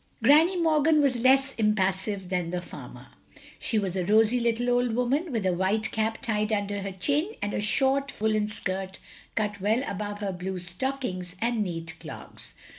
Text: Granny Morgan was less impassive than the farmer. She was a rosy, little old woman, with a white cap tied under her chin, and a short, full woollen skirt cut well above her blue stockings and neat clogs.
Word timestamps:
Granny 0.23 0.59
Morgan 0.59 0.99
was 0.99 1.19
less 1.19 1.53
impassive 1.59 2.29
than 2.29 2.49
the 2.49 2.59
farmer. 2.59 3.09
She 3.59 3.77
was 3.77 3.95
a 3.95 4.03
rosy, 4.03 4.39
little 4.39 4.71
old 4.71 4.95
woman, 4.95 5.31
with 5.31 5.45
a 5.45 5.53
white 5.53 5.91
cap 5.91 6.23
tied 6.23 6.51
under 6.51 6.81
her 6.81 6.91
chin, 6.91 7.35
and 7.39 7.53
a 7.53 7.61
short, 7.61 8.09
full 8.11 8.29
woollen 8.29 8.47
skirt 8.47 8.97
cut 9.35 9.61
well 9.61 9.83
above 9.87 10.17
her 10.21 10.31
blue 10.33 10.57
stockings 10.57 11.35
and 11.39 11.63
neat 11.63 11.93
clogs. 11.99 12.55